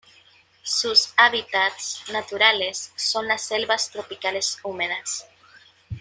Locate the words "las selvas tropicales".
3.27-4.57